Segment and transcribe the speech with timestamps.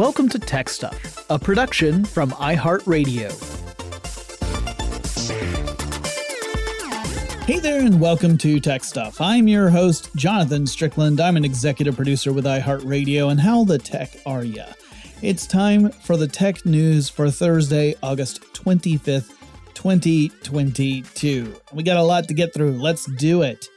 [0.00, 3.30] Welcome to Tech Stuff, a production from iHeartRadio.
[7.44, 9.20] Hey there, and welcome to Tech Stuff.
[9.20, 11.20] I'm your host, Jonathan Strickland.
[11.20, 14.68] I'm an executive producer with iHeartRadio, and how the tech are ya?
[15.20, 19.34] It's time for the tech news for Thursday, August 25th,
[19.74, 21.54] 2022.
[21.74, 22.72] We got a lot to get through.
[22.72, 23.68] Let's do it.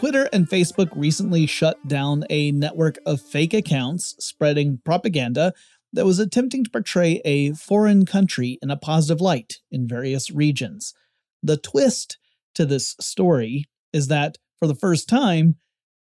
[0.00, 5.52] Twitter and Facebook recently shut down a network of fake accounts spreading propaganda
[5.92, 10.94] that was attempting to portray a foreign country in a positive light in various regions.
[11.42, 12.16] The twist
[12.54, 15.56] to this story is that for the first time,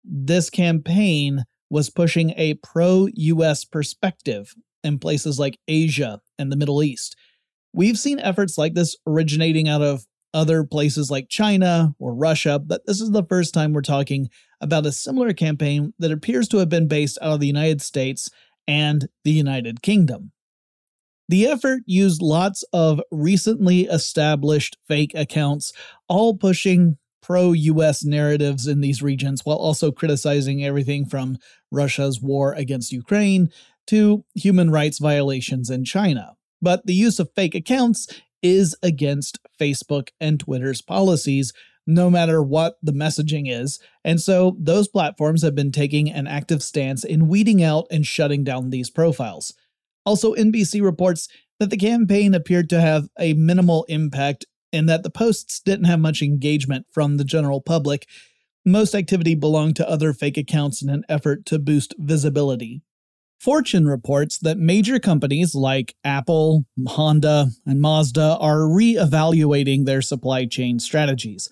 [0.04, 4.54] this campaign was pushing a pro US perspective
[4.84, 7.16] in places like Asia and the Middle East.
[7.74, 12.86] We've seen efforts like this originating out of other places like China or Russia, but
[12.86, 14.30] this is the first time we're talking
[14.62, 18.30] about a similar campaign that appears to have been based out of the United States
[18.68, 20.32] and the United Kingdom.
[21.30, 25.74] The effort used lots of recently established fake accounts,
[26.08, 31.38] all pushing pro US narratives in these regions while also criticizing everything from
[31.72, 33.52] Russia's war against Ukraine
[33.88, 36.36] to human rights violations in China.
[36.62, 38.08] But the use of fake accounts
[38.42, 41.54] is against Facebook and Twitter's policies,
[41.86, 43.80] no matter what the messaging is.
[44.04, 48.44] And so those platforms have been taking an active stance in weeding out and shutting
[48.44, 49.54] down these profiles.
[50.06, 51.28] Also, NBC reports
[51.60, 56.00] that the campaign appeared to have a minimal impact and that the posts didn't have
[56.00, 58.08] much engagement from the general public.
[58.66, 62.82] Most activity belonged to other fake accounts in an effort to boost visibility.
[63.40, 70.80] Fortune reports that major companies like Apple, Honda, and Mazda are re-evaluating their supply chain
[70.80, 71.50] strategies.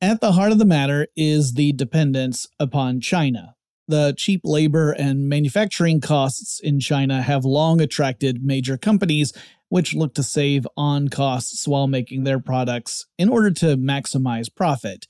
[0.00, 3.54] At the heart of the matter is the dependence upon China.
[3.88, 9.32] The cheap labor and manufacturing costs in China have long attracted major companies,
[9.70, 15.06] which look to save on costs while making their products in order to maximize profit.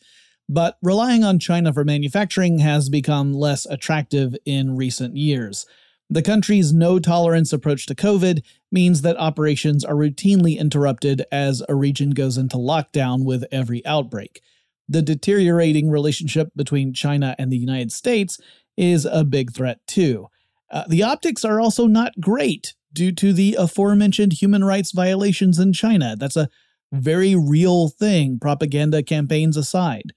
[0.48, 5.66] But relying on China for manufacturing has become less attractive in recent years.
[6.10, 11.74] The country's no tolerance approach to COVID means that operations are routinely interrupted as a
[11.74, 14.40] region goes into lockdown with every outbreak.
[14.88, 18.40] The deteriorating relationship between China and the United States
[18.76, 20.28] is a big threat, too.
[20.70, 25.74] Uh, the optics are also not great due to the aforementioned human rights violations in
[25.74, 26.16] China.
[26.18, 26.48] That's a
[26.90, 30.14] very real thing, propaganda campaigns aside.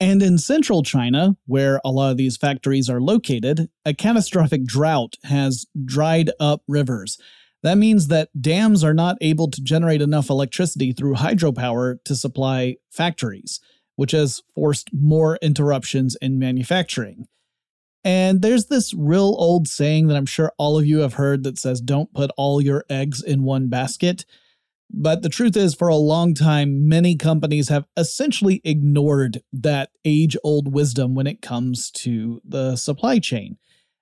[0.00, 5.16] And in central China, where a lot of these factories are located, a catastrophic drought
[5.24, 7.18] has dried up rivers.
[7.62, 12.76] That means that dams are not able to generate enough electricity through hydropower to supply
[12.90, 13.60] factories,
[13.96, 17.26] which has forced more interruptions in manufacturing.
[18.02, 21.58] And there's this real old saying that I'm sure all of you have heard that
[21.58, 24.24] says, don't put all your eggs in one basket.
[24.92, 30.36] But the truth is, for a long time, many companies have essentially ignored that age
[30.42, 33.56] old wisdom when it comes to the supply chain.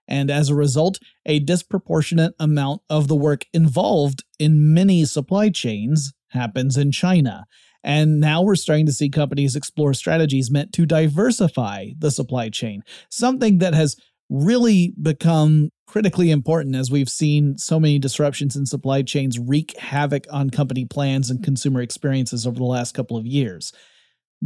[0.09, 6.15] And as a result, a disproportionate amount of the work involved in many supply chains
[6.29, 7.45] happens in China.
[7.85, 12.83] And now we're starting to see companies explore strategies meant to diversify the supply chain,
[13.11, 13.97] something that has
[14.31, 20.27] really become critically important as we've seen so many disruptions in supply chains wreak havoc
[20.31, 23.73] on company plans and consumer experiences over the last couple of years.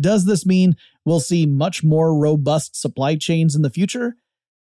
[0.01, 4.15] Does this mean we'll see much more robust supply chains in the future?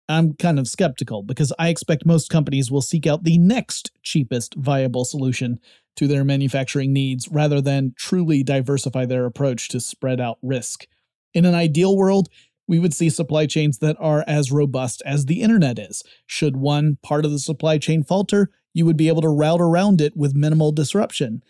[0.07, 4.55] I'm kind of skeptical because I expect most companies will seek out the next cheapest
[4.55, 5.59] viable solution
[5.97, 10.87] to their manufacturing needs rather than truly diversify their approach to spread out risk.
[11.33, 12.29] In an ideal world,
[12.71, 16.03] we would see supply chains that are as robust as the internet is.
[16.25, 19.99] Should one part of the supply chain falter, you would be able to route around
[19.99, 21.43] it with minimal disruption.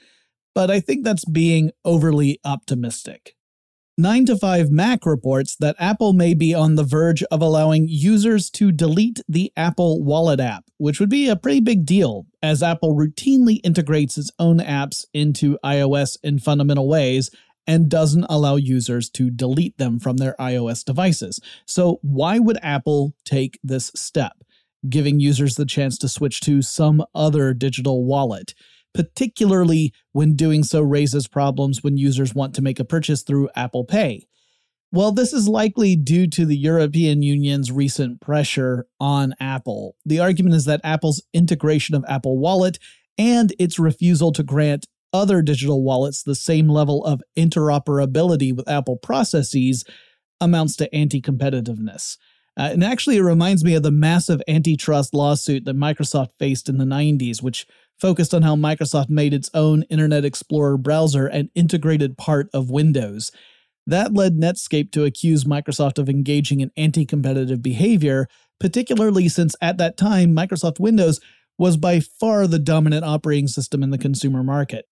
[0.56, 3.35] But I think that's being overly optimistic.
[4.00, 8.50] 9 to 5 Mac reports that Apple may be on the verge of allowing users
[8.50, 12.95] to delete the Apple Wallet app, which would be a pretty big deal, as Apple
[12.95, 17.29] routinely integrates its own apps into iOS in fundamental ways
[17.71, 21.39] and doesn't allow users to delete them from their iOS devices.
[21.65, 24.33] So, why would Apple take this step,
[24.89, 28.53] giving users the chance to switch to some other digital wallet?
[28.94, 33.85] particularly when doing so raises problems when users want to make a purchase through Apple
[33.85, 34.27] Pay.
[34.91, 39.95] Well, this is likely due to the European Union's recent pressure on Apple.
[40.06, 42.79] The argument is that Apple's integration of Apple Wallet
[43.17, 48.98] and its refusal to grant other digital wallets the same level of interoperability with Apple
[48.98, 49.84] processes
[50.40, 52.18] amounts to anti competitiveness.
[52.58, 56.78] Uh, and actually, it reminds me of the massive antitrust lawsuit that Microsoft faced in
[56.78, 57.66] the 90s, which
[57.98, 63.31] focused on how Microsoft made its own Internet Explorer browser an integrated part of Windows.
[63.88, 68.28] That led Netscape to accuse Microsoft of engaging in anti competitive behavior,
[68.60, 71.19] particularly since at that time, Microsoft Windows
[71.58, 74.86] was by far the dominant operating system in the consumer market.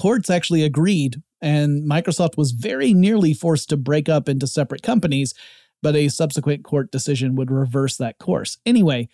[0.00, 5.34] Courts actually agreed, and Microsoft was very nearly forced to break up into separate companies
[5.82, 8.58] but a subsequent court decision would reverse that course.
[8.66, 9.08] Anyway,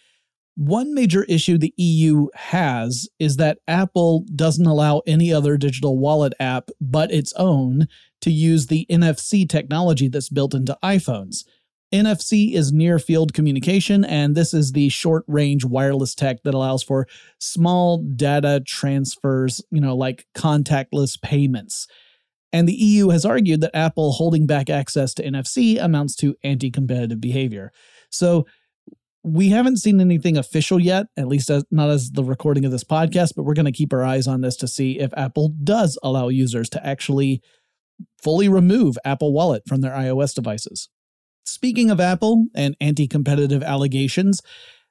[0.56, 6.32] one major issue the EU has is that Apple doesn't allow any other digital wallet
[6.40, 7.86] app but its own
[8.22, 11.44] to use the NFC technology that's built into iPhones.
[11.92, 16.82] NFC is near field communication, and this is the short range wireless tech that allows
[16.82, 17.06] for
[17.38, 21.86] small data transfers, you know, like contactless payments.
[22.52, 26.70] And the EU has argued that Apple holding back access to NFC amounts to anti
[26.70, 27.70] competitive behavior.
[28.10, 28.46] So
[29.22, 32.84] we haven't seen anything official yet, at least as, not as the recording of this
[32.84, 35.98] podcast, but we're going to keep our eyes on this to see if Apple does
[36.02, 37.42] allow users to actually
[38.22, 40.88] fully remove Apple Wallet from their iOS devices.
[41.46, 44.42] Speaking of Apple and anti competitive allegations,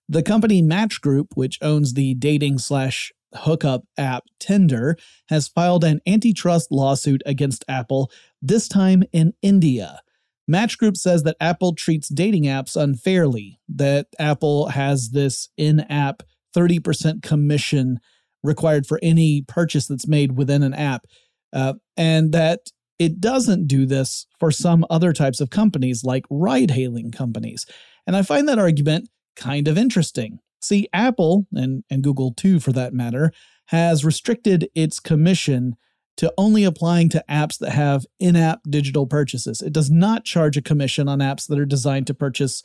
[0.08, 4.98] the company Match Group, which owns the dating slash hookup app Tinder
[5.30, 8.10] has filed an antitrust lawsuit against Apple,
[8.42, 10.02] this time in India.
[10.48, 16.24] Match Group says that Apple treats dating apps unfairly, that Apple has this in app
[16.56, 18.00] 30% commission
[18.44, 21.06] required for any purchase that's made within an app,
[21.52, 22.60] uh, and that
[23.00, 27.66] it doesn't do this for some other types of companies like ride hailing companies.
[28.08, 30.40] And I find that argument kind of interesting.
[30.62, 33.32] See, Apple, and, and Google too for that matter,
[33.68, 35.76] has restricted its commission
[36.18, 39.62] to only applying to apps that have in app digital purchases.
[39.62, 42.64] It does not charge a commission on apps that are designed to purchase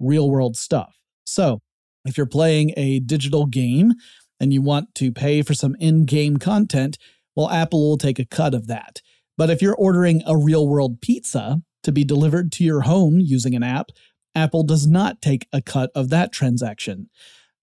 [0.00, 0.98] real world stuff.
[1.24, 1.60] So,
[2.04, 3.92] if you're playing a digital game
[4.38, 6.96] and you want to pay for some in game content,
[7.34, 9.02] well, Apple will take a cut of that.
[9.36, 13.54] But if you're ordering a real world pizza to be delivered to your home using
[13.54, 13.90] an app,
[14.34, 17.08] Apple does not take a cut of that transaction.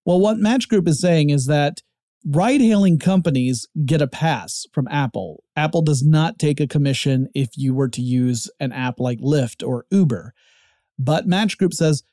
[0.05, 1.81] Well, what Match Group is saying is that
[2.25, 5.43] ride hailing companies get a pass from Apple.
[5.55, 9.65] Apple does not take a commission if you were to use an app like Lyft
[9.65, 10.33] or Uber.
[10.97, 12.03] But Match Group says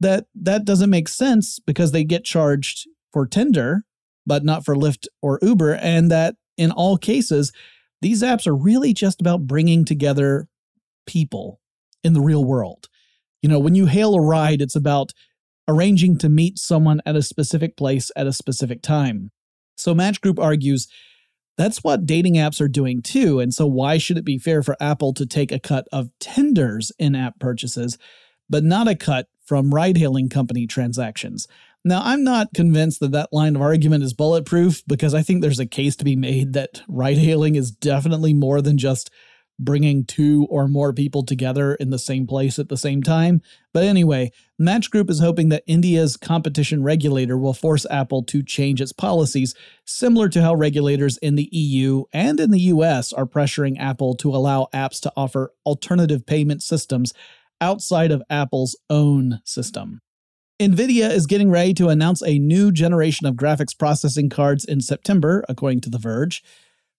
[0.00, 3.84] that that doesn't make sense because they get charged for Tinder,
[4.26, 7.52] but not for Lyft or Uber, and that in all cases,
[8.04, 10.46] these apps are really just about bringing together
[11.06, 11.58] people
[12.02, 12.86] in the real world.
[13.40, 15.12] You know, when you hail a ride, it's about
[15.66, 19.30] arranging to meet someone at a specific place at a specific time.
[19.78, 20.86] So Match Group argues
[21.56, 23.40] that's what dating apps are doing too.
[23.40, 26.92] And so why should it be fair for Apple to take a cut of Tinder's
[26.98, 27.96] in app purchases,
[28.50, 31.48] but not a cut from ride hailing company transactions?
[31.86, 35.58] Now, I'm not convinced that that line of argument is bulletproof because I think there's
[35.58, 39.10] a case to be made that ride hailing is definitely more than just
[39.58, 43.42] bringing two or more people together in the same place at the same time.
[43.74, 48.80] But anyway, Match Group is hoping that India's competition regulator will force Apple to change
[48.80, 53.78] its policies, similar to how regulators in the EU and in the US are pressuring
[53.78, 57.12] Apple to allow apps to offer alternative payment systems
[57.60, 60.00] outside of Apple's own system.
[60.60, 65.44] NVIDIA is getting ready to announce a new generation of graphics processing cards in September,
[65.48, 66.42] according to The Verge.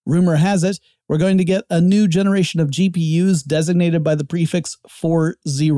[0.04, 4.24] Rumor has it we're going to get a new generation of GPUs designated by the
[4.24, 5.70] prefix 40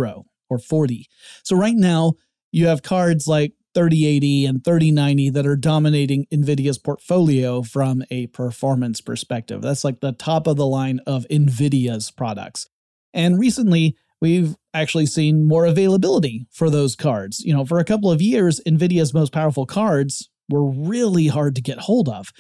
[0.51, 1.07] or 40.
[1.43, 2.15] So right now,
[2.51, 9.03] you have cards like 3080 and 3090 that are dominating NVIDIA's portfolio from a performance
[9.03, 9.61] perspective.
[9.61, 12.67] That's like the top of the line of NVIDIA's products.
[13.13, 17.41] And recently, we've actually seen more availability for those cards.
[17.41, 21.63] You know, for a couple of years, NVIDIA's most powerful cards were really hard to
[21.63, 22.33] get hold of.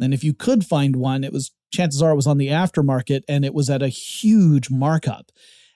[0.00, 3.22] And if you could find one, it was chances are it was on the aftermarket
[3.28, 5.30] and it was at a huge markup.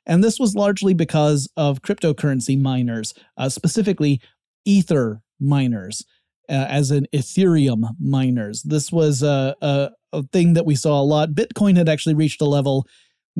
[0.06, 4.20] And this was largely because of cryptocurrency miners, uh, specifically
[4.64, 6.04] Ether miners,
[6.48, 8.62] uh, as in Ethereum miners.
[8.62, 11.30] This was a, a, a thing that we saw a lot.
[11.30, 12.86] Bitcoin had actually reached a level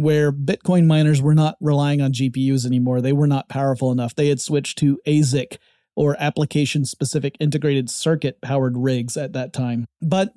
[0.03, 3.01] where Bitcoin miners were not relying on GPUs anymore.
[3.01, 4.15] They were not powerful enough.
[4.15, 5.59] They had switched to ASIC
[5.97, 9.87] or application specific integrated circuit powered rigs at that time.
[10.01, 10.33] But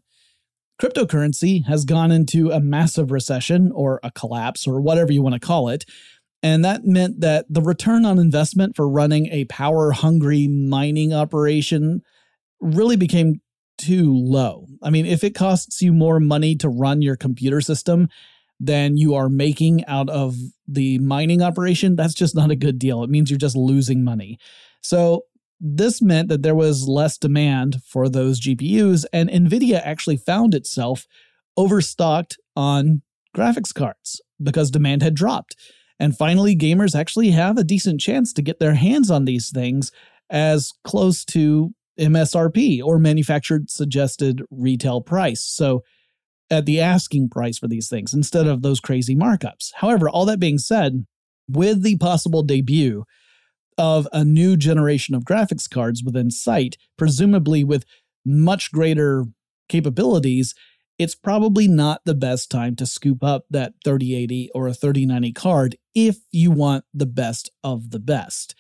[0.82, 5.40] cryptocurrency has gone into a massive recession or a collapse or whatever you want to
[5.40, 5.86] call it.
[6.42, 12.02] And that meant that the return on investment for running a power hungry mining operation
[12.60, 13.40] really became
[13.78, 14.68] too low.
[14.82, 18.10] I mean, if it costs you more money to run your computer system
[18.60, 20.36] than you are making out of
[20.68, 23.04] the mining operation, that's just not a good deal.
[23.04, 24.38] It means you're just losing money.
[24.82, 25.24] So
[25.60, 31.06] this meant that there was less demand for those GPUs, and NVIDIA actually found itself
[31.56, 33.02] overstocked on
[33.36, 35.56] graphics cards because demand had dropped.
[36.00, 39.92] And finally, gamers actually have a decent chance to get their hands on these things
[40.30, 45.42] as close to MSRP or manufactured suggested retail price.
[45.44, 45.84] So,
[46.54, 49.72] at the asking price for these things instead of those crazy markups.
[49.76, 51.06] However, all that being said,
[51.50, 53.04] with the possible debut
[53.78, 57.86] of a new generation of graphics cards within sight, presumably with
[58.26, 59.26] much greater
[59.68, 60.54] capabilities,
[61.00, 65.76] it's probably not the best time to scoop up that 3080 or a 3090 card
[65.96, 68.56] if you want the best of the best.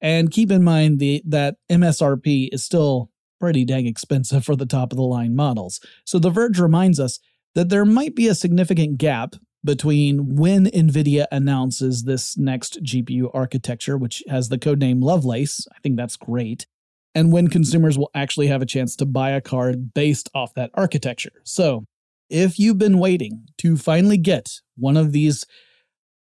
[0.00, 4.92] And keep in mind the, that MSRP is still pretty dang expensive for the top
[4.92, 5.80] of the line models.
[6.04, 7.18] So The Verge reminds us
[7.54, 13.98] that there might be a significant gap between when NVIDIA announces this next GPU architecture,
[13.98, 15.66] which has the codename Lovelace.
[15.74, 16.66] I think that's great.
[17.14, 20.70] And when consumers will actually have a chance to buy a card based off that
[20.74, 21.32] architecture.
[21.44, 21.84] So,
[22.30, 25.44] if you've been waiting to finally get one of these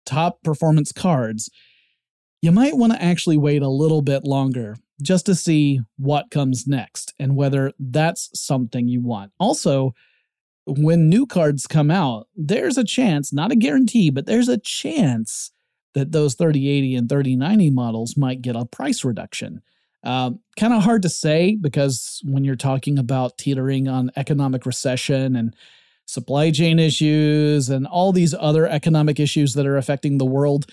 [0.05, 1.50] top performance cards,
[2.41, 6.65] you might want to actually wait a little bit longer just to see what comes
[6.65, 9.31] next and whether that's something you want.
[9.38, 9.93] Also,
[10.67, 15.51] when new cards come out, there's a chance, not a guarantee, but there's a chance
[15.93, 19.62] that those 3080 and 3090 models might get a price reduction.
[20.03, 25.36] Um, kind of hard to say because when you're talking about teetering on economic recession
[25.36, 25.55] and
[26.05, 30.69] supply chain issues and all these other economic issues that are affecting the world,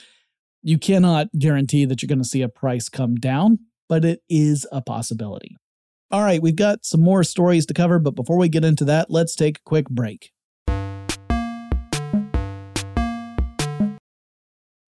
[0.62, 3.58] you cannot guarantee that you're going to see a price come down,
[3.88, 5.56] but it is a possibility.
[6.10, 9.10] All right, we've got some more stories to cover, but before we get into that,
[9.10, 10.30] let's take a quick break.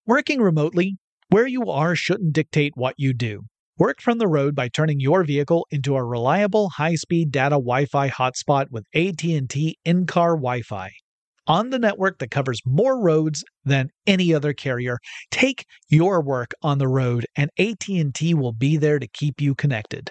[0.06, 0.96] Working remotely,
[1.30, 3.42] where you are shouldn't dictate what you do.
[3.78, 8.66] Work from the road by turning your vehicle into a reliable high-speed data Wi-Fi hotspot
[8.70, 10.90] with AT&T in-car Wi-Fi.
[11.46, 14.98] On the network that covers more roads than any other carrier,
[15.30, 20.10] take your work on the road and AT&T will be there to keep you connected.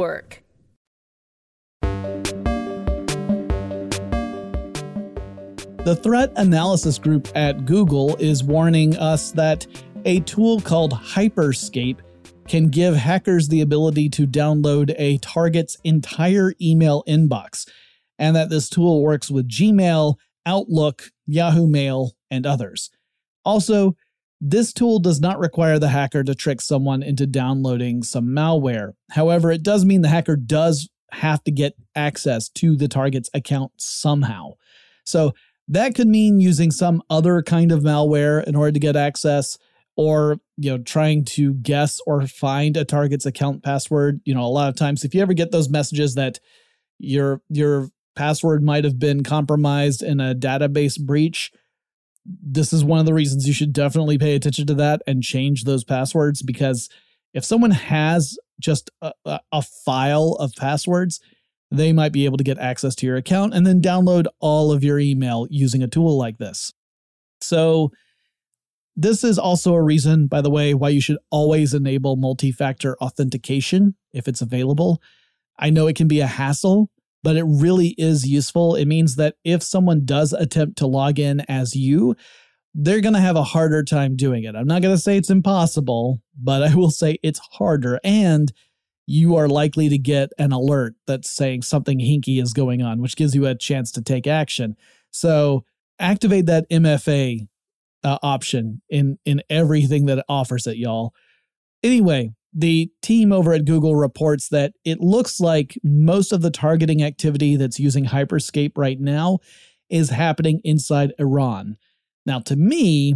[5.83, 9.67] The threat analysis group at Google is warning us that
[10.05, 11.99] a tool called Hyperscrape
[12.47, 17.67] can give hackers the ability to download a target's entire email inbox,
[18.19, 22.89] and that this tool works with Gmail, Outlook, Yahoo Mail, and others.
[23.45, 23.95] Also,
[24.41, 28.93] this tool does not require the hacker to trick someone into downloading some malware.
[29.11, 33.71] However, it does mean the hacker does have to get access to the target's account
[33.77, 34.53] somehow.
[35.05, 35.33] So
[35.67, 39.59] that could mean using some other kind of malware in order to get access
[39.95, 44.21] or you know trying to guess or find a target's account password.
[44.25, 46.39] You know, a lot of times if you ever get those messages that
[46.97, 51.51] your your password might have been compromised in a database breach,
[52.25, 55.63] this is one of the reasons you should definitely pay attention to that and change
[55.63, 56.89] those passwords because
[57.33, 61.19] if someone has just a, a, file of passwords,
[61.71, 64.83] they might be able to get access to your account and then download all of
[64.83, 66.73] your email using a tool like this.
[67.39, 67.91] So,
[68.97, 72.97] this is also a reason, by the way, why you should always enable multi factor
[72.97, 75.01] authentication if it's available.
[75.57, 76.89] I know it can be a hassle,
[77.23, 78.75] but it really is useful.
[78.75, 82.15] It means that if someone does attempt to log in as you,
[82.73, 84.55] they're going to have a harder time doing it.
[84.55, 87.99] I'm not going to say it's impossible, but I will say it's harder.
[88.03, 88.51] And
[89.05, 93.15] you are likely to get an alert that's saying something hinky is going on, which
[93.15, 94.75] gives you a chance to take action.
[95.11, 95.65] So
[95.99, 97.47] activate that MFA
[98.03, 101.13] uh, option in in everything that it offers it, y'all.
[101.83, 107.01] Anyway, the team over at Google reports that it looks like most of the targeting
[107.01, 109.39] activity that's using Hyperscrape right now
[109.89, 111.77] is happening inside Iran.
[112.25, 113.15] Now, to me,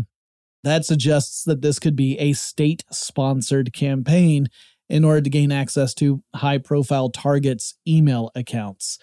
[0.63, 4.47] that suggests that this could be a state sponsored campaign
[4.89, 8.97] in order to gain access to high profile targets' email accounts.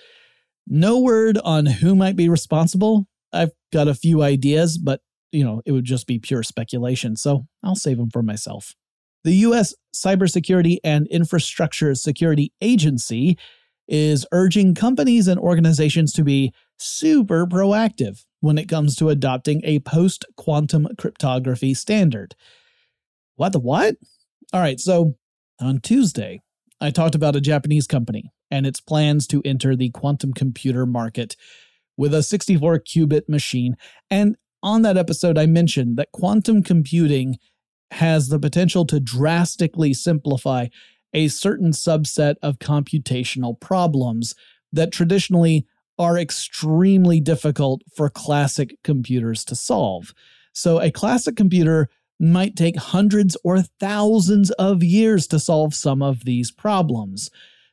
[0.66, 3.06] No word on who might be responsible.
[3.32, 5.00] I've got a few ideas, but
[5.32, 8.74] you know, it would just be pure speculation, so I'll save them for myself.
[9.24, 9.74] The U.S.
[9.94, 13.38] Cybersecurity and Infrastructure Security Agency
[13.86, 19.78] is urging companies and organizations to be super proactive when it comes to adopting a
[19.80, 22.34] post quantum cryptography standard.
[23.36, 23.96] What the what?
[24.52, 25.14] All right, so
[25.60, 26.40] on Tuesday,
[26.80, 31.36] I talked about a Japanese company and its plans to enter the quantum computer market
[31.96, 33.76] with a 64 qubit machine.
[34.10, 37.36] And on that episode, I mentioned that quantum computing
[37.92, 40.68] has the potential to drastically simplify
[41.12, 44.34] a certain subset of computational problems
[44.72, 45.66] that traditionally
[45.98, 50.14] are extremely difficult for classic computers to solve.
[50.54, 56.24] So, a classic computer might take hundreds or thousands of years to solve some of
[56.24, 57.30] these problems.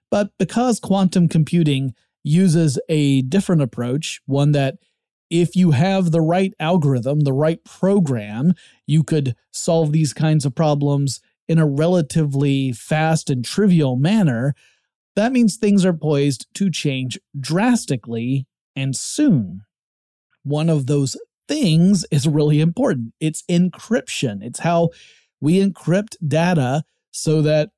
[0.09, 4.79] But because quantum computing uses a different approach, one that
[5.29, 8.53] if you have the right algorithm, the right program,
[8.87, 14.53] you could solve these kinds of problems in a relatively fast and trivial manner.
[15.15, 19.61] That means things are poised to change drastically and soon.
[20.43, 23.13] One of those things is really important.
[23.19, 24.43] It's encryption.
[24.43, 24.89] It's how
[25.41, 27.71] we encrypt data so that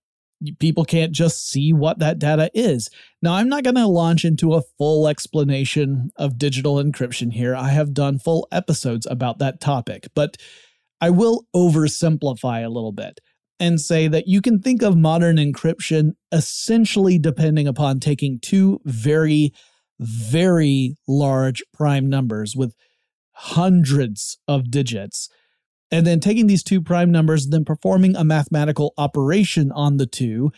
[0.60, 2.90] people can't just see what that data is.
[3.22, 7.56] Now, I'm not going to launch into a full explanation of digital encryption here.
[7.56, 10.38] I have done full episodes about that topic, but
[11.00, 13.20] I will oversimplify a little bit
[13.60, 19.54] and say that you can think of modern encryption essentially depending upon taking two very,
[20.00, 22.74] very large prime numbers with
[23.34, 25.30] hundreds of digits
[25.92, 30.52] and then taking these two prime numbers, then performing a mathematical operation on the two,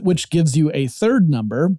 [0.00, 1.76] which gives you a third number.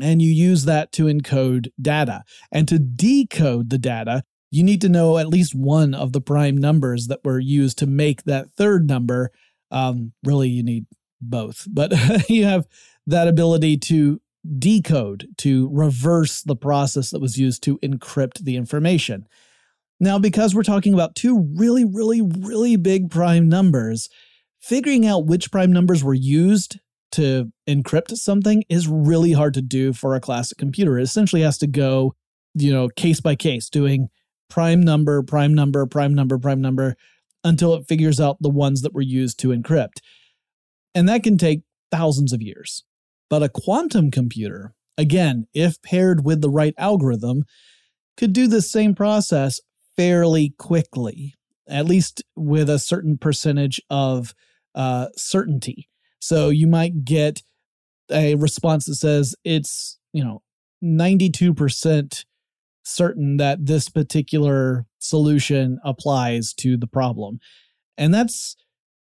[0.00, 2.22] And you use that to encode data.
[2.52, 6.56] And to decode the data, you need to know at least one of the prime
[6.56, 9.30] numbers that were used to make that third number.
[9.70, 10.86] Um, really, you need
[11.20, 11.92] both, but
[12.28, 12.66] you have
[13.06, 14.20] that ability to
[14.58, 19.26] decode, to reverse the process that was used to encrypt the information.
[20.00, 24.08] Now, because we're talking about two really, really, really big prime numbers,
[24.60, 26.78] figuring out which prime numbers were used
[27.12, 30.98] to encrypt something is really hard to do for a classic computer.
[30.98, 32.14] It essentially has to go,
[32.54, 34.08] you know, case by case, doing
[34.48, 36.96] prime number, prime number, prime number, prime number,
[37.44, 40.00] until it figures out the ones that were used to encrypt.
[40.94, 42.84] And that can take thousands of years.
[43.30, 47.44] But a quantum computer, again, if paired with the right algorithm,
[48.16, 49.60] could do the same process
[49.98, 51.34] fairly quickly,
[51.68, 54.32] at least with a certain percentage of
[54.76, 55.88] uh, certainty.
[56.20, 57.42] So you might get
[58.10, 60.42] a response that says it's, you know,
[60.84, 62.24] 92%
[62.84, 67.40] certain that this particular solution applies to the problem.
[67.98, 68.56] And that's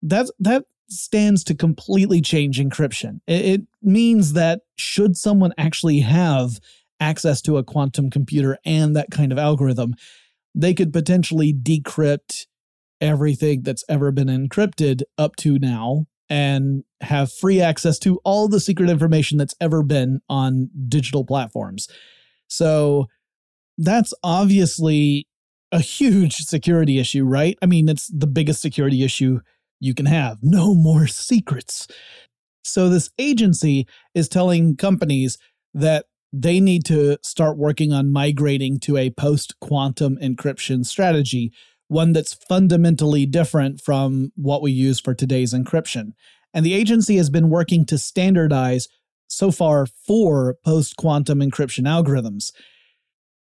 [0.03, 3.21] that's that stands to completely change encryption.
[3.29, 6.59] It, it means that should someone actually have
[7.03, 9.95] access to a quantum computer and that kind of algorithm,
[10.54, 12.46] they could potentially decrypt
[13.00, 18.60] everything that's ever been encrypted up to now and have free access to all the
[18.60, 21.88] secret information that's ever been on digital platforms.
[22.48, 23.06] So
[23.76, 25.26] that's obviously
[25.72, 27.58] a huge security issue, right?
[27.62, 29.40] I mean, it's the biggest security issue
[29.80, 30.38] you can have.
[30.42, 31.88] No more secrets.
[32.64, 35.36] So, this agency is telling companies
[35.74, 41.53] that they need to start working on migrating to a post quantum encryption strategy,
[41.88, 46.12] one that's fundamentally different from what we use for today's encryption.
[46.55, 48.88] And the agency has been working to standardize
[49.29, 52.53] so far four post quantum encryption algorithms.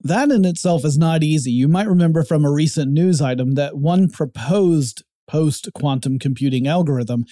[0.01, 1.51] That in itself is not easy.
[1.51, 7.25] You might remember from a recent news item that one proposed post quantum computing algorithm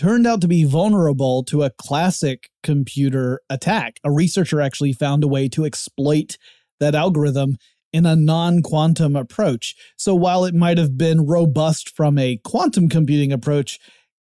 [0.00, 4.00] turned out to be vulnerable to a classic computer attack.
[4.02, 6.38] A researcher actually found a way to exploit
[6.78, 7.58] that algorithm
[7.92, 9.74] in a non quantum approach.
[9.98, 13.78] So while it might have been robust from a quantum computing approach,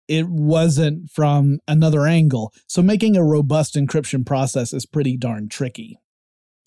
[0.09, 2.55] it wasn't from another angle.
[2.67, 5.99] So making a robust encryption process is pretty darn tricky.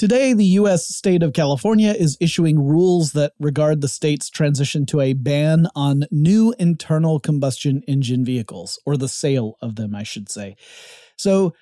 [0.04, 0.86] Today, the U.S.
[0.86, 6.04] state of California is issuing rules that regard the state's transition to a ban on
[6.12, 10.58] new internal combustion engine vehicles, or the sale of them, I should say.
[11.18, 11.54] So,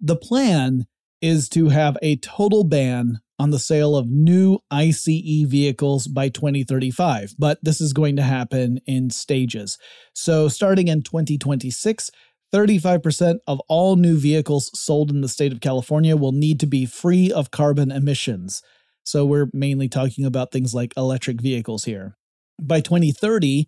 [0.00, 0.86] the plan
[1.20, 7.34] is to have a total ban on the sale of new ICE vehicles by 2035,
[7.36, 9.76] but this is going to happen in stages.
[10.12, 12.10] So, starting in 2026,
[12.52, 16.86] 35% of all new vehicles sold in the state of California will need to be
[16.86, 18.62] free of carbon emissions.
[19.04, 22.16] So we're mainly talking about things like electric vehicles here.
[22.60, 23.66] By 2030,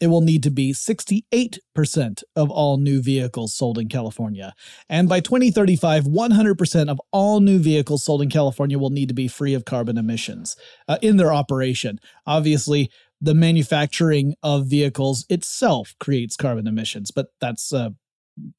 [0.00, 4.54] it will need to be 68% of all new vehicles sold in California.
[4.88, 9.28] And by 2035, 100% of all new vehicles sold in California will need to be
[9.28, 11.98] free of carbon emissions uh, in their operation.
[12.26, 17.94] Obviously, the manufacturing of vehicles itself creates carbon emissions, but that's a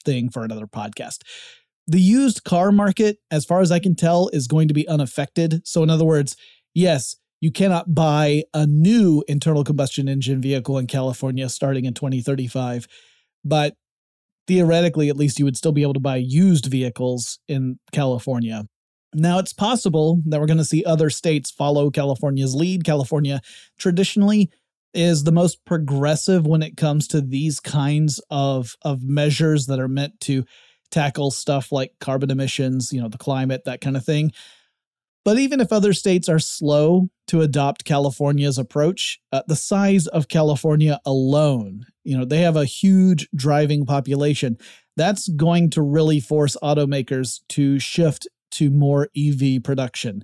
[0.04, 1.20] thing for another podcast.
[1.88, 5.62] The used car market, as far as I can tell, is going to be unaffected.
[5.66, 6.36] So, in other words,
[6.76, 12.88] yes, you cannot buy a new internal combustion engine vehicle in California starting in 2035,
[13.44, 13.76] but
[14.48, 18.66] theoretically, at least, you would still be able to buy used vehicles in California.
[19.14, 22.84] Now, it's possible that we're going to see other states follow California's lead.
[22.84, 23.42] California
[23.78, 24.52] traditionally
[24.94, 29.88] is the most progressive when it comes to these kinds of, of measures that are
[29.88, 30.46] meant to
[30.92, 34.32] tackle stuff like carbon emissions, you know, the climate, that kind of thing.
[35.26, 40.28] But even if other states are slow to adopt California's approach, uh, the size of
[40.28, 44.58] California alone, you know, they have a huge driving population.
[44.96, 50.24] That's going to really force automakers to shift to more EV production.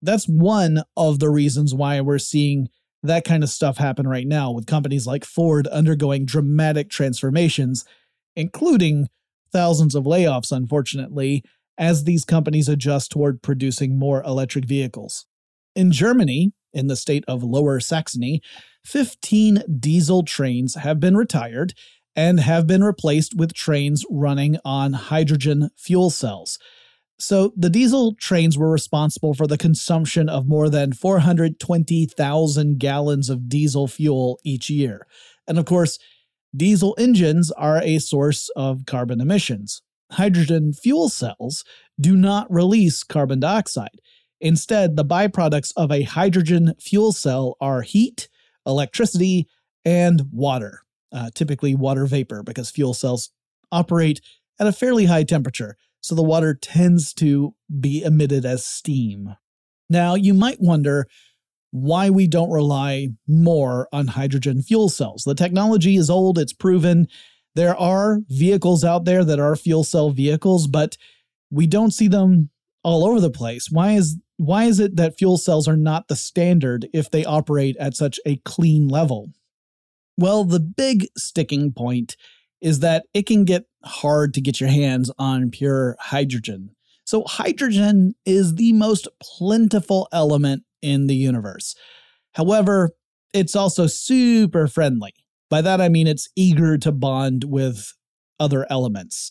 [0.00, 2.68] That's one of the reasons why we're seeing
[3.02, 7.84] that kind of stuff happen right now with companies like Ford undergoing dramatic transformations,
[8.36, 9.08] including
[9.52, 11.42] thousands of layoffs, unfortunately,
[11.78, 15.26] as these companies adjust toward producing more electric vehicles.
[15.74, 18.42] In Germany, in the state of Lower Saxony,
[18.84, 21.74] 15 diesel trains have been retired
[22.14, 26.58] and have been replaced with trains running on hydrogen fuel cells.
[27.20, 33.48] So the diesel trains were responsible for the consumption of more than 420,000 gallons of
[33.48, 35.06] diesel fuel each year.
[35.46, 35.98] And of course,
[36.56, 41.64] diesel engines are a source of carbon emissions hydrogen fuel cells
[42.00, 44.00] do not release carbon dioxide.
[44.40, 48.28] Instead, the byproducts of a hydrogen fuel cell are heat,
[48.66, 49.46] electricity,
[49.84, 53.30] and water, uh, typically water vapor, because fuel cells
[53.70, 54.20] operate
[54.58, 59.36] at a fairly high temperature, so the water tends to be emitted as steam.
[59.88, 61.06] Now, you might wonder
[61.72, 65.22] why we don't rely more on hydrogen fuel cells.
[65.24, 67.06] The technology is old, it's proven,
[67.54, 70.96] there are vehicles out there that are fuel cell vehicles, but
[71.50, 72.50] we don't see them
[72.82, 73.68] all over the place.
[73.70, 77.76] Why is why is it that fuel cells are not the standard if they operate
[77.78, 79.30] at such a clean level?
[80.16, 82.16] Well, the big sticking point
[82.60, 86.70] is that it can get hard to get your hands on pure hydrogen.
[87.04, 91.74] So, hydrogen is the most plentiful element in the universe.
[92.34, 92.90] However,
[93.32, 95.14] it's also super friendly.
[95.48, 97.92] By that, I mean it's eager to bond with
[98.38, 99.30] other elements.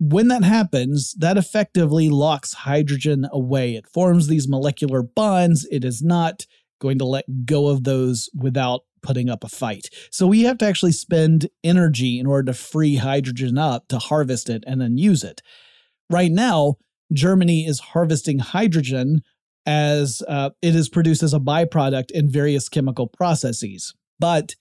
[0.00, 3.76] When that happens, that effectively locks hydrogen away.
[3.76, 5.66] It forms these molecular bonds.
[5.70, 6.46] It is not
[6.80, 9.90] going to let go of those without putting up a fight.
[10.10, 14.48] So we have to actually spend energy in order to free hydrogen up to harvest
[14.48, 15.42] it and then use it.
[16.10, 16.76] Right now,
[17.12, 19.22] Germany is harvesting hydrogen
[19.66, 23.94] as uh, it is produced as a byproduct in various chemical processes.
[24.18, 24.54] But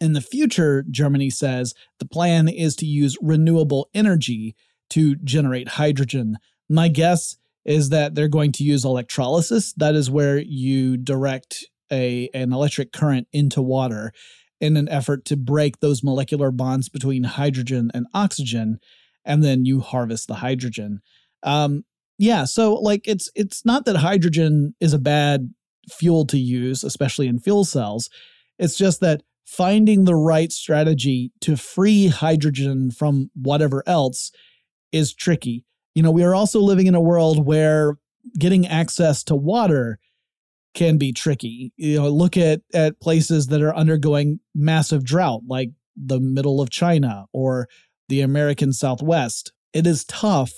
[0.00, 4.54] in the future, Germany says the plan is to use renewable energy
[4.90, 6.36] to generate hydrogen.
[6.68, 9.72] My guess is that they're going to use electrolysis.
[9.74, 14.12] That is where you direct a, an electric current into water
[14.60, 18.78] in an effort to break those molecular bonds between hydrogen and oxygen,
[19.24, 21.00] and then you harvest the hydrogen.
[21.42, 21.84] Um,
[22.18, 25.52] yeah, so like it's it's not that hydrogen is a bad
[25.88, 28.10] fuel to use, especially in fuel cells.
[28.58, 34.30] It's just that finding the right strategy to free hydrogen from whatever else
[34.92, 35.64] is tricky.
[35.94, 37.96] You know, we are also living in a world where
[38.38, 39.98] getting access to water
[40.78, 41.72] can be tricky.
[41.76, 46.70] You know, look at at places that are undergoing massive drought like the middle of
[46.70, 47.68] China or
[48.08, 49.52] the American Southwest.
[49.72, 50.52] It is tough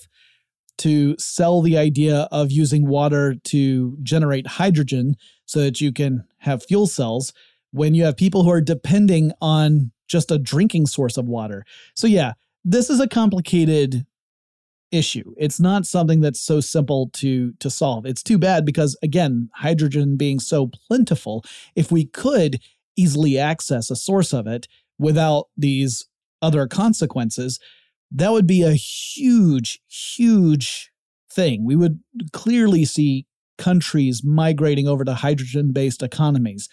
[0.77, 6.67] to sell the idea of using water to generate hydrogen so that you can have
[6.67, 7.33] fuel cells
[7.71, 11.65] when you have people who are depending on just a drinking source of water.
[11.95, 14.05] So, yeah, this is a complicated
[14.91, 15.35] issue.
[15.37, 18.07] It's not something that's so simple to to solve.
[18.07, 22.61] It's too bad because again, hydrogen being so plentiful, if we could
[22.97, 24.67] easily access a source of it
[24.99, 26.07] without these
[26.43, 27.59] other consequences,
[28.11, 30.91] that would be a huge huge
[31.33, 31.65] thing.
[31.65, 32.01] We would
[32.33, 33.27] clearly see
[33.59, 36.69] countries migrating over to hydrogen based economies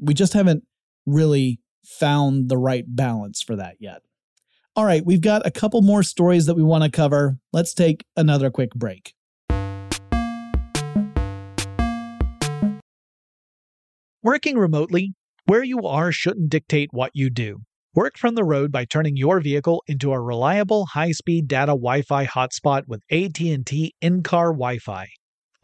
[0.00, 0.64] we just haven't
[1.06, 4.02] really found the right balance for that yet.
[4.78, 7.38] All right, we've got a couple more stories that we want to cover.
[7.50, 9.14] Let's take another quick break.
[14.22, 15.14] Working remotely
[15.46, 17.60] Where you are shouldn't dictate what you do.
[17.94, 22.82] Work from the road by turning your vehicle into a reliable high-speed data Wi-Fi hotspot
[22.86, 25.06] with AT&T in-car Wi-Fi.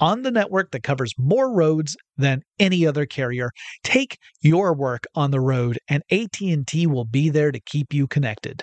[0.01, 3.51] On the network that covers more roads than any other carrier,
[3.85, 8.62] take your work on the road and AT&T will be there to keep you connected.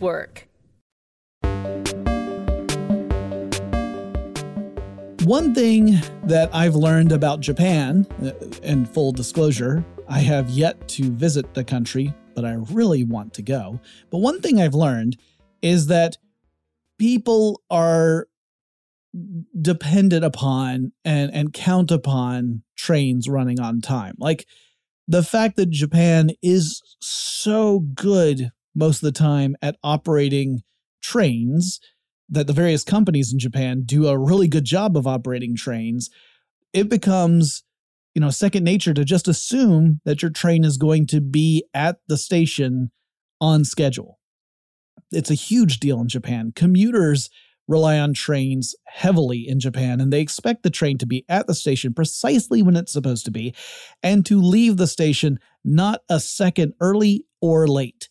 [5.23, 8.31] One thing that I've learned about Japan, uh,
[8.63, 13.43] in full disclosure, I have yet to visit the country, but I really want to
[13.43, 13.79] go.
[14.09, 15.17] But one thing I've learned
[15.61, 16.17] is that
[16.97, 18.27] people are
[19.61, 24.15] dependent upon and, and count upon trains running on time.
[24.17, 24.47] Like
[25.07, 30.61] the fact that Japan is so good most of the time at operating
[31.01, 31.79] trains
[32.29, 36.09] that the various companies in Japan do a really good job of operating trains,
[36.73, 37.63] it becomes
[38.15, 41.97] you know second nature to just assume that your train is going to be at
[42.07, 42.91] the station
[43.39, 44.19] on schedule.
[45.11, 46.53] It's a huge deal in Japan.
[46.55, 47.29] Commuters
[47.67, 51.55] rely on trains heavily in Japan and they expect the train to be at the
[51.55, 53.53] station precisely when it's supposed to be
[54.03, 58.09] and to leave the station not a second early or late.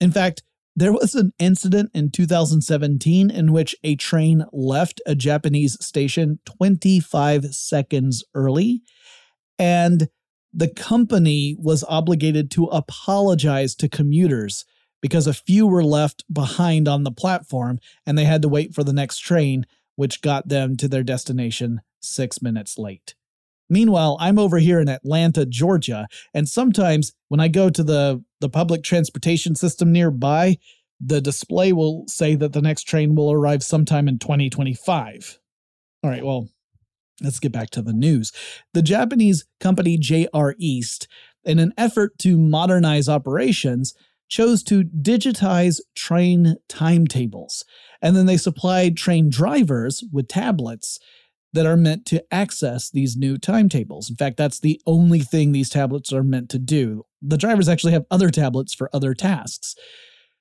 [0.00, 0.42] In fact,
[0.74, 7.46] there was an incident in 2017 in which a train left a Japanese station 25
[7.54, 8.82] seconds early,
[9.58, 10.08] and
[10.52, 14.64] the company was obligated to apologize to commuters
[15.00, 18.82] because a few were left behind on the platform and they had to wait for
[18.82, 23.14] the next train, which got them to their destination six minutes late.
[23.68, 28.48] Meanwhile, I'm over here in Atlanta, Georgia, and sometimes when I go to the, the
[28.48, 30.58] public transportation system nearby,
[31.00, 35.38] the display will say that the next train will arrive sometime in 2025.
[36.02, 36.48] All right, well,
[37.22, 38.32] let's get back to the news.
[38.72, 41.08] The Japanese company JR East,
[41.44, 43.94] in an effort to modernize operations,
[44.28, 47.64] chose to digitize train timetables.
[48.02, 50.98] And then they supplied train drivers with tablets
[51.56, 54.08] that are meant to access these new timetables.
[54.08, 57.04] In fact, that's the only thing these tablets are meant to do.
[57.20, 59.74] The drivers actually have other tablets for other tasks.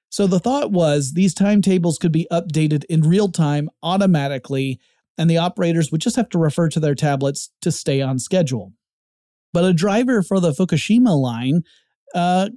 [0.10, 4.80] So the thought was these timetables could be updated in real time automatically
[5.18, 8.74] and the operators would just have to refer to their tablets to stay on schedule.
[9.54, 11.64] But a driver for the Fukushima line
[12.14, 12.50] uh,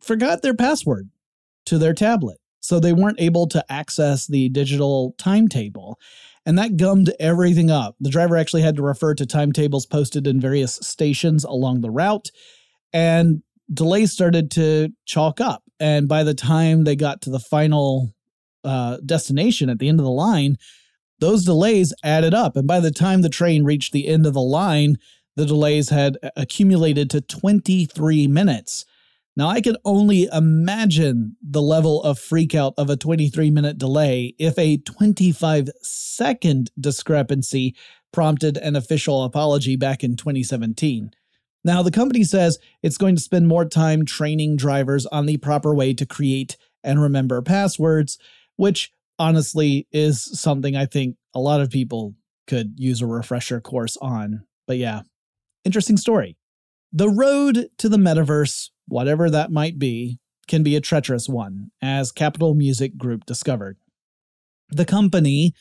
[0.00, 1.10] forgot their password
[1.66, 2.38] to their tablet.
[2.60, 5.98] So they weren't able to access the digital timetable.
[6.48, 7.94] And that gummed everything up.
[8.00, 12.30] The driver actually had to refer to timetables posted in various stations along the route.
[12.90, 15.62] And delays started to chalk up.
[15.78, 18.14] And by the time they got to the final
[18.64, 20.56] uh, destination at the end of the line,
[21.18, 22.56] those delays added up.
[22.56, 24.96] And by the time the train reached the end of the line,
[25.36, 28.86] the delays had accumulated to 23 minutes.
[29.38, 34.58] Now, I can only imagine the level of freakout of a 23 minute delay if
[34.58, 37.76] a 25 second discrepancy
[38.12, 41.12] prompted an official apology back in 2017.
[41.62, 45.72] Now, the company says it's going to spend more time training drivers on the proper
[45.72, 48.18] way to create and remember passwords,
[48.56, 52.16] which honestly is something I think a lot of people
[52.48, 54.42] could use a refresher course on.
[54.66, 55.02] But yeah,
[55.64, 56.36] interesting story.
[56.92, 60.18] The road to the metaverse, whatever that might be,
[60.48, 63.76] can be a treacherous one, as Capitol Music Group discovered.
[64.70, 65.54] The company,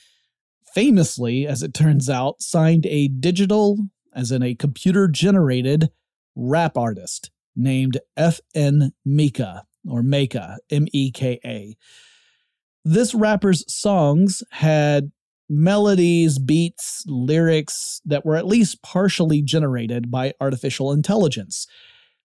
[0.74, 3.78] famously, as it turns out, signed a digital,
[4.14, 5.90] as in a computer generated,
[6.36, 11.76] rap artist named FN Meka, or Meka, M E K A.
[12.86, 15.12] This rapper's songs had
[15.50, 21.68] melodies, beats, lyrics that were at least partially generated by artificial intelligence.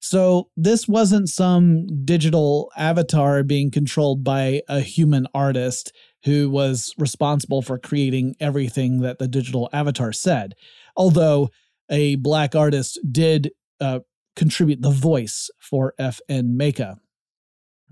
[0.04, 5.92] So this wasn't some digital avatar being controlled by a human artist
[6.24, 10.54] who was responsible for creating everything that the digital avatar said.
[10.96, 11.50] Although
[11.88, 14.00] a black artist did uh,
[14.34, 16.96] contribute the voice for FN Meka.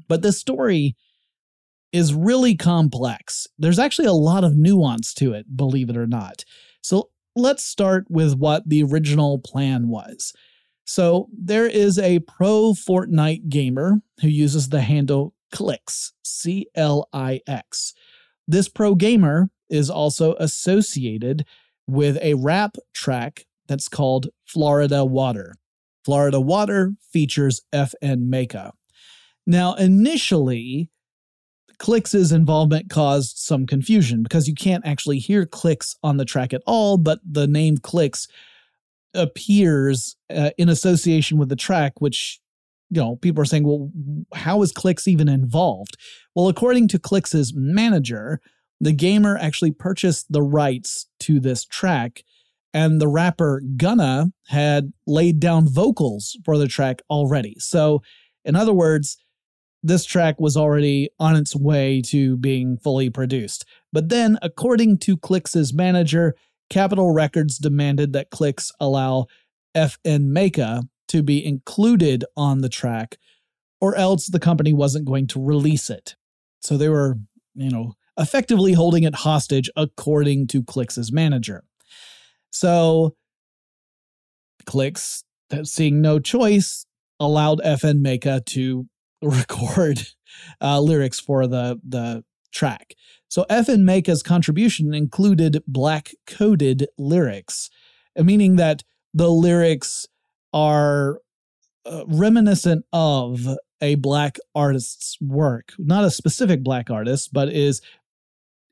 [0.09, 0.97] But this story
[1.93, 3.47] is really complex.
[3.57, 6.45] There's actually a lot of nuance to it, believe it or not.
[6.83, 10.33] So let's start with what the original plan was.
[10.91, 17.43] So there is a pro Fortnite gamer who uses the handle Clix, C L I
[17.47, 17.95] X.
[18.49, 21.47] This pro gamer is also associated
[21.87, 25.55] with a rap track that's called Florida Water.
[26.05, 28.73] Florida Water features FN Meka.
[29.47, 30.91] Now, initially,
[31.79, 36.63] Clix's involvement caused some confusion because you can't actually hear Clix on the track at
[36.67, 38.27] all, but the name Clix
[39.15, 42.41] appears uh, in association with the track, which,
[42.91, 43.91] you know, people are saying, well,
[44.35, 45.97] how is Clix even involved?
[46.35, 48.41] Well, according to Clix's manager,
[48.81, 52.23] the gamer actually purchased the rights to this track,
[52.73, 57.57] and the rapper Gunna had laid down vocals for the track already.
[57.59, 58.03] So,
[58.45, 59.19] in other words,
[59.83, 63.65] this track was already on its way to being fully produced.
[63.93, 66.35] But then, according to Clix's manager,
[66.71, 69.27] Capitol Records demanded that Clix allow
[69.77, 73.19] FN Meka to be included on the track,
[73.81, 76.15] or else the company wasn't going to release it.
[76.63, 77.17] So they were,
[77.55, 81.65] you know, effectively holding it hostage, according to Clix's manager.
[82.53, 83.17] So
[84.67, 85.25] Clix,
[85.65, 86.87] seeing no choice,
[87.19, 88.87] allowed FN Meka to
[89.23, 90.07] record
[90.61, 92.95] uh, lyrics for the the track.
[93.31, 97.71] So FN Meka's contribution included black coded lyrics,
[98.17, 98.83] meaning that
[99.15, 100.07] the lyrics
[100.53, 101.21] are
[101.87, 103.47] uh, reminiscent of
[103.81, 107.81] a black artist's work, not a specific black artist, but is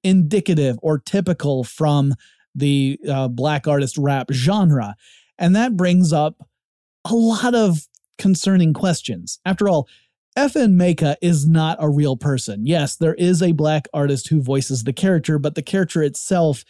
[0.03, 2.15] indicative or typical from
[2.53, 4.97] the uh, black artist rap genre.
[5.39, 6.35] And that brings up
[7.05, 7.87] a lot of
[8.19, 9.39] concerning questions.
[9.45, 9.89] After all,
[10.39, 12.65] FN Meka is not a real person.
[12.65, 16.65] Yes, there is a black artist who voices the character, but the character itself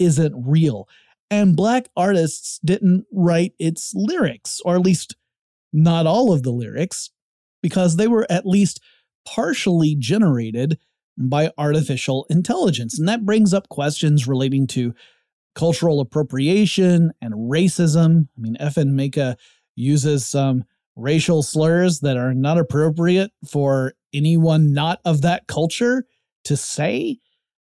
[0.00, 0.88] isn't real.
[1.30, 5.14] And black artists didn't write its lyrics, or at least
[5.72, 7.10] not all of the lyrics,
[7.62, 8.80] because they were at least
[9.24, 10.76] partially generated
[11.16, 12.98] by artificial intelligence.
[12.98, 14.92] And that brings up questions relating to
[15.54, 18.26] cultural appropriation and racism.
[18.36, 19.36] I mean, FN Meka
[19.76, 20.64] uses some
[20.96, 26.04] racial slurs that are not appropriate for anyone not of that culture
[26.44, 27.18] to say.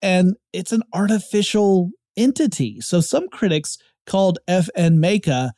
[0.02, 2.82] And it's an artificial entity.
[2.82, 5.52] So some critics called FN Meka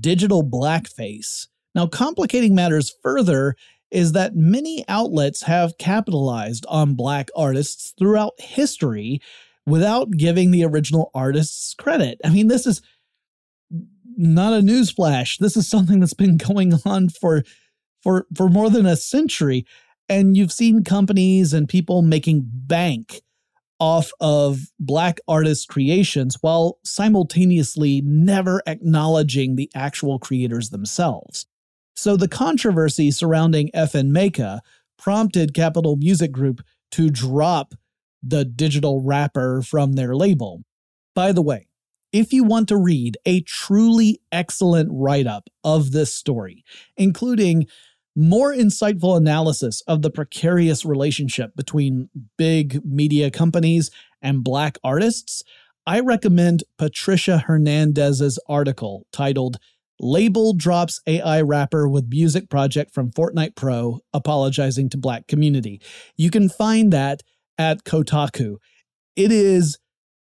[0.00, 1.48] digital blackface.
[1.74, 3.56] Now, complicating matters further
[3.90, 9.20] is that many outlets have capitalized on black artists throughout history
[9.66, 12.18] without giving the original artists credit.
[12.24, 12.80] I mean, this is
[14.22, 15.38] not a newsflash.
[15.38, 17.42] This is something that's been going on for
[18.02, 19.66] for for more than a century
[20.08, 23.22] and you've seen companies and people making bank
[23.80, 31.46] off of Black artists' creations while simultaneously never acknowledging the actual creators themselves.
[31.96, 34.60] So the controversy surrounding FN Meka
[34.98, 36.62] prompted Capitol Music Group
[36.92, 37.74] to drop
[38.22, 40.62] the digital rapper from their label.
[41.14, 41.68] By the way,
[42.12, 46.64] if you want to read a truly excellent write up of this story,
[46.96, 47.66] including
[48.14, 53.90] more insightful analysis of the precarious relationship between big media companies
[54.20, 55.42] and black artists,
[55.86, 59.56] I recommend Patricia Hernandez's article titled
[59.98, 65.80] Label Drops AI Rapper with Music Project from Fortnite Pro Apologizing to Black Community.
[66.16, 67.22] You can find that
[67.56, 68.56] at Kotaku.
[69.16, 69.78] It is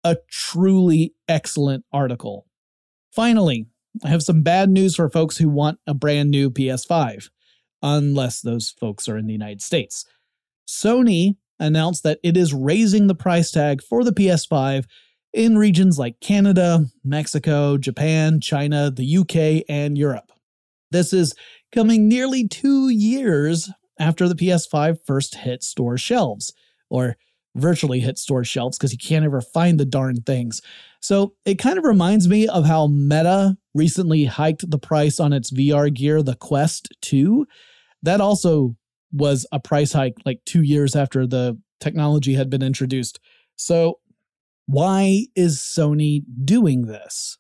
[0.04, 2.46] a truly excellent article.
[3.12, 3.68] Finally,
[4.04, 7.30] I have some bad news for folks who want a brand new PS5,
[7.82, 10.06] unless those folks are in the United States.
[10.68, 14.86] Sony announced that it is raising the price tag for the PS5
[15.34, 20.32] in regions like Canada, Mexico, Japan, China, the UK, and Europe.
[20.90, 21.34] This is
[21.72, 26.54] coming nearly two years after the PS5 first hit store shelves,
[26.90, 27.18] or
[27.56, 30.62] virtually hit store shelves because you can't ever find the darn things.
[31.02, 35.52] So it kind of reminds me of how Meta recently hiked the price on its
[35.52, 37.46] VR gear, the Quest 2.
[38.04, 38.76] That also
[39.12, 43.20] was a price hike like two years after the technology had been introduced.
[43.56, 44.00] So,
[44.68, 47.38] why is Sony doing this?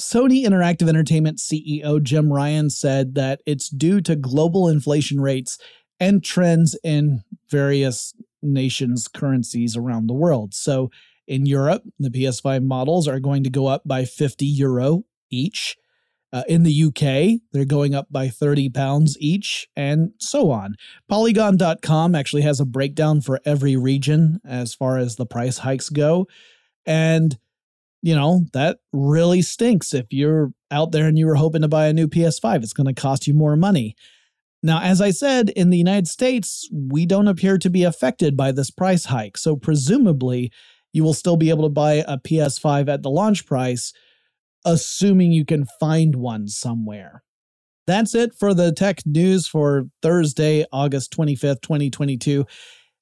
[0.00, 5.58] Sony Interactive Entertainment CEO Jim Ryan said that it's due to global inflation rates
[6.00, 10.54] and trends in various nations' currencies around the world.
[10.54, 10.90] So
[11.26, 15.76] in Europe, the PS5 models are going to go up by 50 euro each.
[16.32, 20.76] Uh, in the UK, they're going up by 30 pounds each, and so on.
[21.06, 26.26] Polygon.com actually has a breakdown for every region as far as the price hikes go.
[26.86, 27.38] And,
[28.00, 29.92] you know, that really stinks.
[29.92, 32.92] If you're out there and you were hoping to buy a new PS5, it's going
[32.92, 33.94] to cost you more money.
[34.62, 38.52] Now, as I said, in the United States, we don't appear to be affected by
[38.52, 39.36] this price hike.
[39.36, 40.52] So, presumably,
[40.92, 43.92] you will still be able to buy a PS5 at the launch price,
[44.64, 47.24] assuming you can find one somewhere.
[47.86, 52.46] That's it for the tech news for Thursday, August 25th, 2022.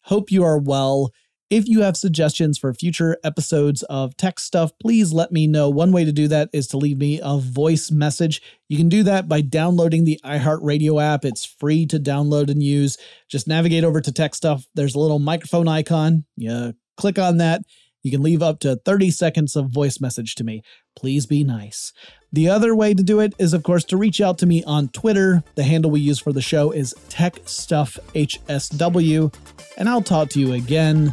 [0.04, 1.10] Hope you are well.
[1.50, 5.68] If you have suggestions for future episodes of tech stuff, please let me know.
[5.68, 8.40] One way to do that is to leave me a voice message.
[8.68, 11.24] You can do that by downloading the iHeartRadio app.
[11.24, 12.98] It's free to download and use.
[13.28, 14.68] Just navigate over to tech stuff.
[14.76, 16.24] There's a little microphone icon.
[16.36, 17.62] You click on that.
[18.04, 20.62] You can leave up to 30 seconds of voice message to me.
[20.94, 21.92] Please be nice.
[22.32, 24.86] The other way to do it is, of course, to reach out to me on
[24.90, 25.42] Twitter.
[25.56, 29.34] The handle we use for the show is TechStuffHSW.
[29.76, 31.12] And I'll talk to you again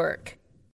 [0.00, 0.39] work.